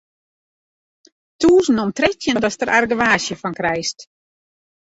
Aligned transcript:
Tûzen 1.45 1.81
om 1.83 1.91
trettjin 1.97 2.41
datst 2.43 2.59
der 2.61 2.73
argewaasje 2.77 3.35
fan 3.41 3.57
krijst. 3.59 3.97